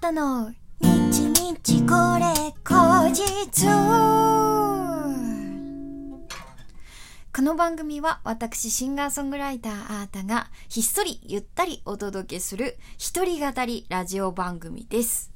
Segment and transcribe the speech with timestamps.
[0.00, 0.50] たの
[0.80, 0.88] 日
[1.28, 3.66] 日これ後日
[7.36, 15.32] この番組は私シンガーソングライターアータがひっそりゆったりお届けする一人語りラジオ番組です。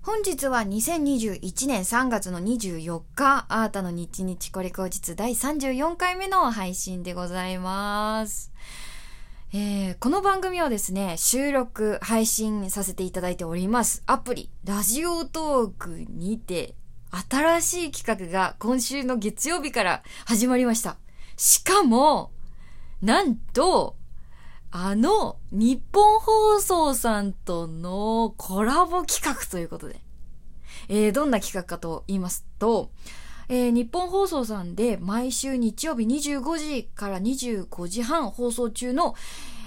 [0.00, 8.50] 本日は2021年3月の24日、アータの日日これ後日第34回目の配信でございます。
[9.52, 14.02] えーこの番組はですね、収録、配信させていただいております。
[14.06, 16.74] アプリ、ラジオトークにて、
[17.30, 20.96] 新しい企画が今週の月曜日から始まりました。
[21.36, 22.32] しかも、
[23.00, 23.96] なんと、
[24.72, 30.00] あの、日本放送さんとのコラボ企画ということで。
[30.88, 32.90] えーどんな企画かと言いますと、
[33.48, 39.14] えー日本放送さんで毎週日曜日25時から25時半放送中の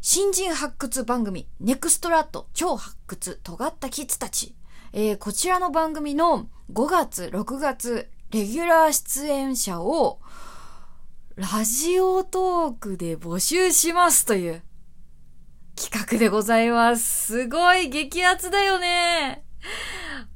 [0.00, 4.54] 新人発掘番組、ネクストラット超発掘尖ったキッズたち。
[4.92, 10.20] えーこちらの番組の5月、6月、レギュラー出演者を
[11.36, 14.62] ラジオトークで募集しますという
[15.76, 17.26] 企画でございます。
[17.26, 19.44] すごい激アツだよね。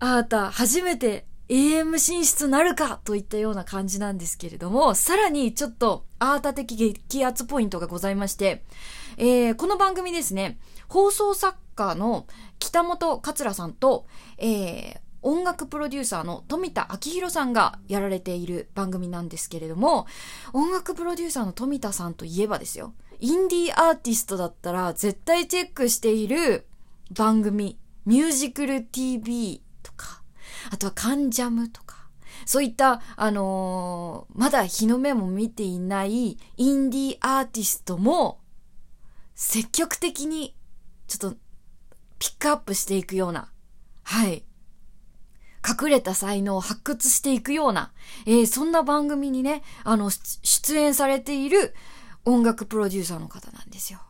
[0.00, 8.64] あーた、初めて AM 進出なるかといったような感じなんですけれども、さらにちょっとアータ的激アツポイントがございまして、
[9.16, 12.26] えーこの番組ですね、放送作家の
[12.58, 14.06] 北本桂さんと、
[14.38, 20.06] えー音楽プロデューサーの富田明宏さんがやられている番組なんですけれども、
[20.52, 26.68] 音楽プロデューサーの富田さんといえばですよ、インディーアーティストだったら絶対チェックしている
[27.10, 29.60] 番組、ミュージクル TV、
[30.70, 32.08] あとはカンジャムとか、
[32.46, 38.40] そういった、あのーまだ日の目も見ていないインディーアーティストも、
[39.34, 40.54] 積極的に、
[41.06, 41.38] ちょっと、
[42.18, 43.50] ピックアップしていくような、
[44.02, 44.44] はい。
[45.68, 47.92] 隠れた才能を発掘していくような、
[48.26, 51.74] えーそんな番組にね、あの、出出演されている
[52.24, 54.00] 音楽プロデューサーの方なんですよ。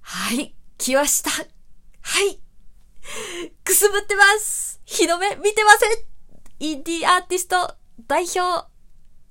[0.00, 1.30] はい、来ました。
[1.30, 1.44] は
[2.30, 2.43] い。
[3.64, 5.90] くすぶってます日の目見てません
[6.60, 7.74] インディーアーティスト
[8.06, 8.66] 代表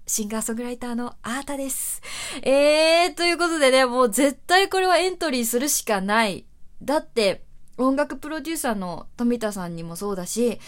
[0.05, 2.01] シンガーソングライターのアータです。
[2.41, 6.45] えー、ということでね、もう絶対これはエントリーするしかない。
[6.81, 7.45] だって、
[7.77, 10.59] 音楽プロデューサーの富田さんにもそうだし、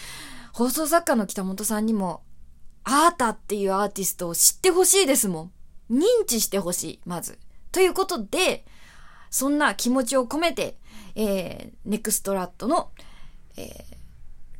[0.52, 2.22] 放送作家の北本さんにも、
[2.84, 5.52] アータっていうアーティストを知ってほしいですもん。
[5.90, 7.38] 認知してほしい、まず。
[7.72, 8.64] ということで、
[9.28, 10.78] そんな気持ちを込めて、
[11.14, 12.90] えー、ネクストラットの、
[13.56, 13.96] えー、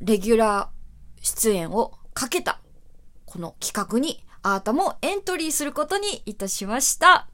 [0.01, 2.59] レギュラー出演をかけた、
[3.25, 7.27] この企画に、あーたもエントリーすることにいたしました。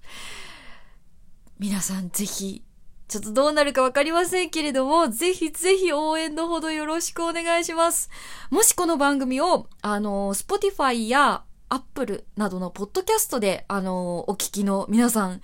[1.60, 2.64] 皆さんぜひ、
[3.08, 8.10] ちょっとどうなるかわかりませんけれども、ぜひぜひ応援のほどよろしくお願いします。
[8.50, 15.42] もしこの番組を、あの、Spotify や Apple などのポッドキャストで、あの、お聞きの皆さん、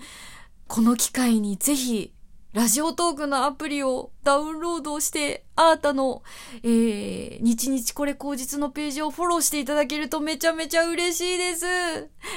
[0.67, 2.13] この機会にぜひ、
[2.51, 6.23] ラジオトークのアプリをダウンロードして、アータの、
[6.63, 11.65] えー、日々これ口実のページをフォローしていただけるとめちゃめちゃ嬉しいです。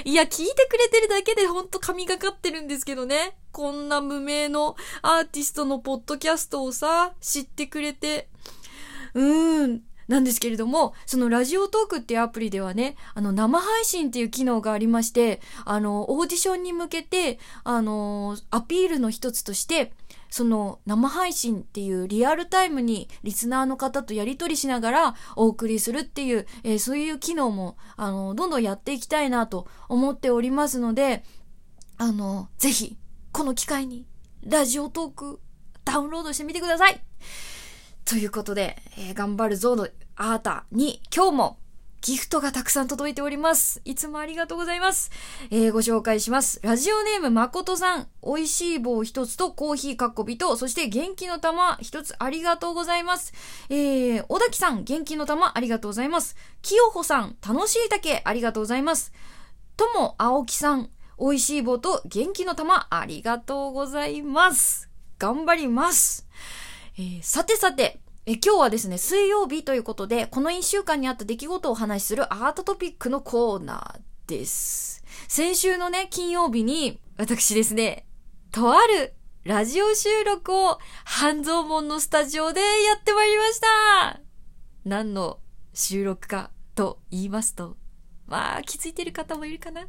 [0.05, 3.39] いや、聞いてくれてるだけでほんと神がかってるんですけどね。
[3.53, 8.28] こんな無名のアーティストのポッドキャストをさ、知ってくれて。
[9.15, 9.91] うーん。
[10.09, 19.93] なんですけれども、そのラジオトークっていうアプリではね、あの生配信っていう機能がありまして、あの、オーディションに向けて、あの、アピールの一つとして、
[20.31, 31.23] その生配信っていうリアルタイムにリスナーの方とやり取りしながらお送りするっていう、えーそういう機能も、あの、どんどんやっていきたいなと思っておりますので、
[31.99, 32.97] あの、ぜひ、
[33.31, 34.07] この機会に、
[34.43, 35.41] ラジオトーク、
[35.84, 37.01] ダウンロードしてみてください。
[38.05, 41.59] ということで、えー頑張るぞのアータに、今日も、
[42.01, 43.81] ギフトがたくさん届いております。
[43.85, 45.11] いつもありがとうございます。
[45.51, 46.61] えーご紹介します。
[46.63, 53.33] ラジオネームまことさん、美味しい棒一つとコーヒーかっこびと、そして元気の玉一つありがとうございます。
[53.71, 56.37] えー、小滝さん、元気の玉ありがとうございます。
[56.60, 59.13] 清穂さん、楽しい竹ありがとうございます。
[59.77, 60.91] とも青木さん、
[61.21, 64.89] 美味しい棒と元気の玉ありがとうございます。
[65.19, 66.27] 頑張ります。
[66.98, 75.03] えーさてさて、え今日はですね、水曜日ということで、この1週間にあった出来事をお話しするアートトピックのコーナーです。
[75.28, 78.06] 先週のね、金曜日に、私ですね、
[78.53, 84.21] とあるラジオ収録を半蔵門のスタジオでやってまいりました
[84.84, 85.41] 何の
[85.74, 87.77] 収録かと言いますと、
[88.27, 89.88] まあ、気づいてる方もいるかな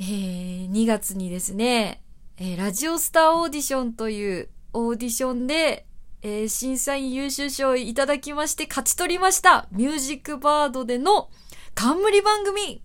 [0.00, 2.02] えー、2月にですね、
[2.38, 5.86] えーラジオスターオーディションというオーディションで、
[6.22, 9.68] えー、審査員優秀賞いただきまして勝ち取りました。
[9.72, 11.30] ミュージックバードでの
[11.74, 12.82] 冠番組、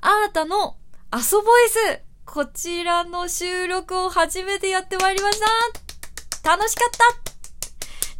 [0.00, 0.76] アータの
[1.10, 2.02] アソボイス。
[2.24, 5.40] こちらの収録を初めてやってまいりまし
[6.42, 6.50] た。
[6.50, 7.32] 楽しかった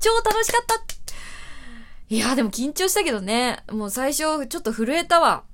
[0.00, 0.78] 超楽しかった
[2.08, 3.62] いや、でも緊張したけどね。
[3.70, 5.44] もう最初ちょっと震えたわ。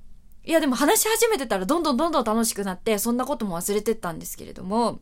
[0.45, 5.01] いや、でも話し始めてたらどんどんどんどん楽しくなって、そんなことも忘れてったんですけれども、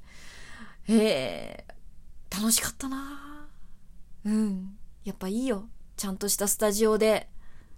[0.87, 1.72] えー、
[2.35, 3.47] 楽しかったな
[4.25, 4.77] うん。
[5.03, 5.69] やっぱいいよ。
[5.97, 7.29] ちゃんとしたスタジオで、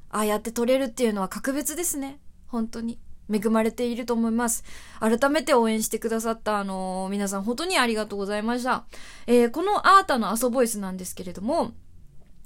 [0.09, 2.19] ああやって撮れるっていうのは格別ですね。
[2.47, 2.99] 本当に。
[3.31, 4.63] 恵まれていると思います。
[4.99, 8.85] 改めて応援してくださった、あのー、皆さん本当にありがとうございました。
[9.27, 11.71] えー、このアータのアソボイスなんですけれども、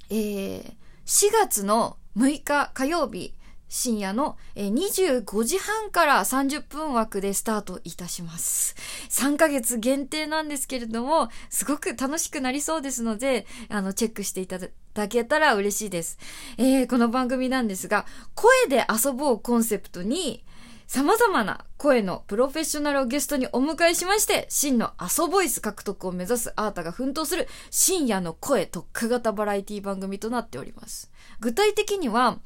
[0.10, 0.74] えー、
[1.06, 3.34] 4月の6日火曜日、
[3.70, 8.76] 深夜の25時半から30分枠でスタートいたします。
[9.10, 14.60] 3ヶ月限定なんですけれども、すごく楽しくなりそうですので、あの、チェックしていた
[14.96, 16.18] だけたら嬉しいです。
[16.58, 20.44] えー、この番組なんですが、声で遊ぼうコンセプトに、
[20.88, 31.12] 様々な声のプロフェッショナルをゲストにお迎えしまして、真のアソボイス獲得を目指すアータが奮闘する深夜の声特化型バラエティ番組となっております。
[31.40, 32.40] 具体的には、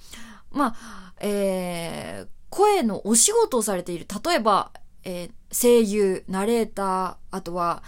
[0.53, 4.71] まあ、えー、声のお仕事をされている、例えば、
[5.03, 7.83] えー、声優、ナレーター、あとは、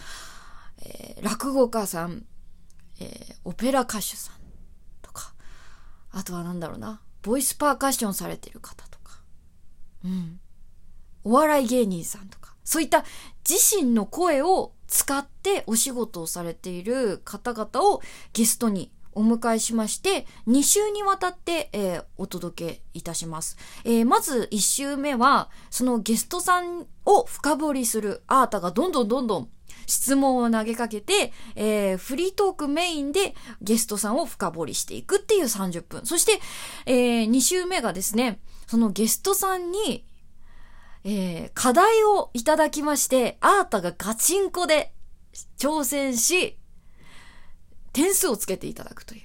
[0.83, 2.25] えー、落語家さん、
[2.99, 4.35] えー、オペラ歌手さん
[5.01, 5.33] とか、
[6.11, 9.19] あとはなんだろうな、ボイスパーカッションされている方とか、
[10.03, 10.39] うん。
[11.23, 13.05] お笑い芸人さんとか、そういった
[13.47, 18.01] 自身の声を使ってお仕事をされている方々を
[18.33, 23.57] ゲストにお迎えしまして、2週にわたって、えー、お届けいたします。
[23.83, 29.49] えー、まず1週目は、そのゲストさんを深掘りするアータがどんどんどんどん
[29.87, 36.05] 質問を投げかけて、えー、フリートークメインでゲストさんを深掘りしていくっていう30分。
[36.05, 36.39] そして、
[36.85, 40.05] えー、2週目がですね、そのゲストさんに
[41.07, 44.91] えー、課題をいただきまして、アータがガチンコで
[45.59, 46.57] 挑戦し、
[47.95, 49.21] 点数をつけていただくという、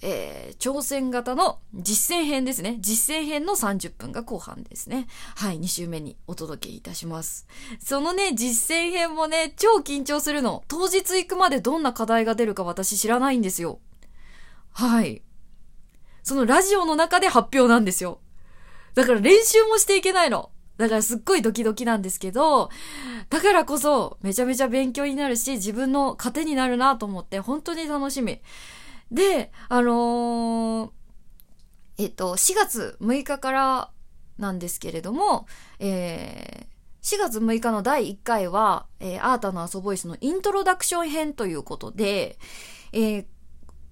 [0.00, 2.76] えー、挑戦型の実践編ですね。
[2.78, 5.08] 実践編の30分が後半ですね。
[5.34, 7.48] はい、2週目にお届けいたします。
[7.80, 10.62] そのね、実践編もね、超緊張するの。
[10.68, 13.80] 当日行くまでどんな課題が出るか私知らないんですよ。
[14.70, 15.22] はい。
[16.22, 18.20] そのラジオの中で発表なんですよ。
[18.94, 20.51] だから練習もしていけないの。
[20.82, 22.68] だからすっごいドキドキなんですけど、
[23.30, 28.40] だからこそめちゃめちゃ勉強になるし、自分の糧になるなと思って本当に楽しみ。
[29.12, 30.90] で、あのー、
[31.98, 33.90] えっと、4月6日から
[34.38, 35.46] なんですけれども、
[35.78, 42.38] えー、4月6日の第1回は、えー、アータのアソボイスのイントロダクション編ということで、
[42.92, 43.24] えー、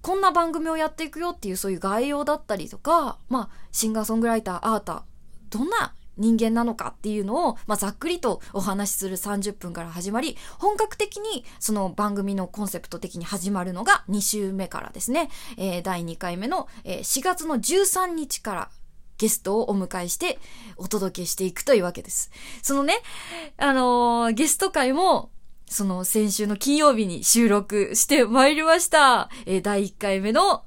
[0.01, 5.05] こんな番組をやっていくよっていうそういう概要だったりとか、まあ、シンガーソングライター、アータ、
[5.49, 18.69] どんな人間なのかっていうのを、まあ、ざっくりとお話しする30分から始まり、本格的にその番組のコンセプト的に始まるのが2週目からですね、えー、第2回目の、えー、4月の13日から
[19.17, 20.39] ゲストをお迎えして
[20.77, 22.31] お届けしていくというわけです。
[22.63, 22.95] そのね、
[23.57, 25.29] あのー、ゲスト会も、
[25.67, 29.29] その先週の金曜日に収録してまいりました。
[29.45, 30.63] えー、第1回目の、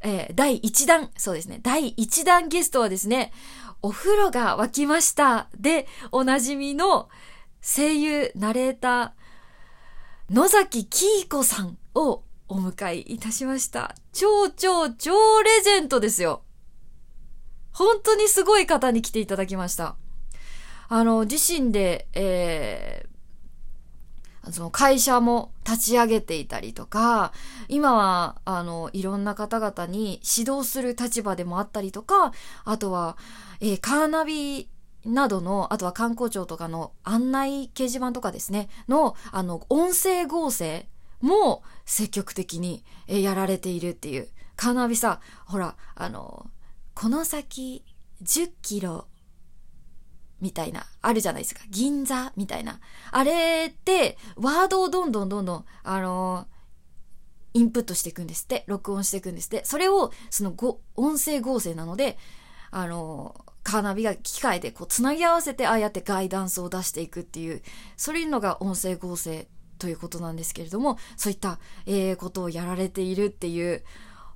[0.00, 3.32] えー、第1弾、そうですね、第1弾ゲストはですね、
[3.82, 7.08] お風呂が沸きましたでおなじみの
[7.60, 13.94] 声優、ナレーター、野崎きいこさんをお迎えいたしました。
[14.12, 16.42] 超超超レジェンドですよ。
[17.72, 19.96] 本当にすごい方に来ていただきました。
[20.88, 23.06] あの、自身で、え
[24.50, 27.32] その会社も立ち上げていたりとか、
[27.68, 32.32] 今は、あの、いろんな方々に指導する立場でもあったりとか、
[32.64, 33.16] あとは、
[33.60, 34.68] えー、カーナビ
[35.04, 40.88] などの、あとは観光庁とかの案内掲示板とかですね、の、あの、音声合成
[41.20, 44.28] も積極的に、え、やられているっていう。
[44.56, 46.46] カーナビさ、ほら、あの、
[46.94, 47.84] この先
[48.22, 49.06] 10キロ
[50.40, 51.62] みたいな、あるじゃないですか。
[51.68, 52.80] 銀座みたいな。
[53.10, 58.64] あれって、ワードをどんどんどんどん、あのー、インプットしていくんですって。
[58.66, 59.64] 録音していくんですって。
[59.64, 62.18] それを、そのご、音声合成なので、
[62.70, 67.62] あのー、カーナビが機械でこう、つなぎ合わせて、ああやってガイダンスを出していくっていう、
[67.96, 73.84] そういうのが音声合成ということなんですけれども、そういった、えー、ことをやられているっていう、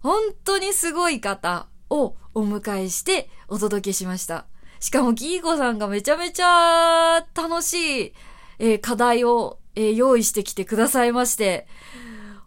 [0.01, 4.47] 本当にすごい方をお迎えしてお届けしました。
[4.83, 8.13] しかもギーゴさんがめちゃめちゃ楽しい、
[8.59, 11.69] えー、課題を、えー、用意してきてくださいまして、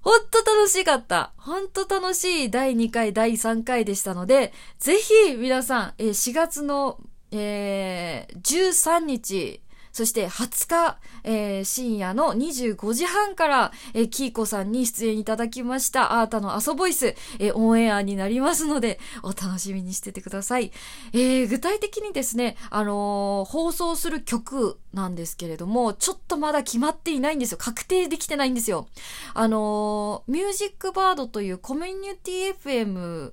[0.01, 1.31] ほんと楽しかった。
[1.37, 6.99] ほんと楽しい第2回、第3回でしたので、ぜひ皆さん、えー、4月の、
[7.31, 9.61] えー、13日、
[9.95, 20.73] そして20日、えー、深夜の25時半から、えー、キーコさんに出演いただきました、アータのアソボイス、えー、オンエアになりますので、お楽しみにしててください。
[21.13, 27.57] えー、具体的にですね、あのー、放送する曲なんですけれども、ちょっとまだ決まっていないんですよ。
[27.57, 28.89] 確定できてないんですよ。
[29.33, 33.31] あのー、ミュージックバードというコミュニティ FM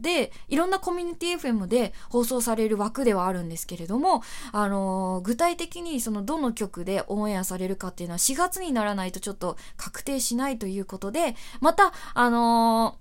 [0.00, 12.98] で、いろんなコミュニティ FM で放送される枠ではあるんですけれども、あのー、具体的にそのどの曲でオンエアされるかっていうのは4月にならないとちょっと確定しないということで、また、あの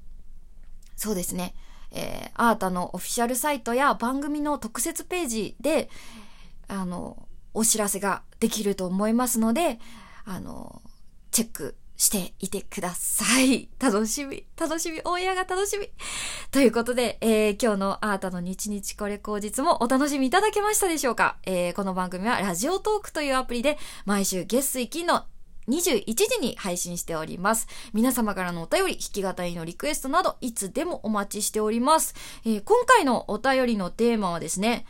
[0.96, 1.54] ー、そうですね、
[1.92, 5.90] えー、アータのオフィシャルサイトや番組の特設ページで、
[6.68, 9.80] あの、お知らせができると思いますので、
[10.26, 10.82] あの、
[11.32, 13.70] チェックしていてください。
[13.80, 15.90] 楽しみ、楽しみ、オンエアが楽しみ。
[16.52, 25.26] ということで、えー、今日のアータの日々これ口実もお楽しみいただけましたでしょうか、えー、この番組はラジオトークというアプリで毎週月水金の
[25.68, 27.68] 21時に配信しております。
[27.94, 32.16] 皆様からのお便り、弾き語りのリクエストなど、いつでもお待ちしております。
[32.46, 34.86] えー、今回のお便りのテーマはですね、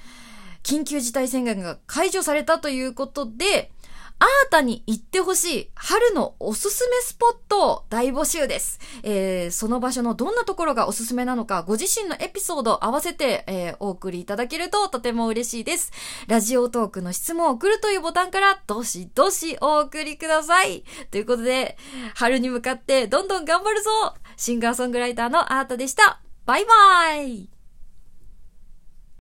[0.61, 3.71] 緊急事態宣言が解除されたということで、
[4.19, 8.79] アータに行ってほしい春のおすすめスポットを大募集です。
[9.03, 15.91] えー、その場所のどんなところがおすすめなのか、ご自身のエピソードを合わせて、えー、お送りいただけるととても嬉しいです。
[16.27, 20.83] ラジオトークの質問を送るというボタンから、どしどしお送りください。
[21.11, 21.77] ということで、
[22.15, 23.89] 春に向かってどんどん頑張るぞ
[24.35, 26.21] シンガーソングライターのアータでした。
[26.45, 27.56] バイバイ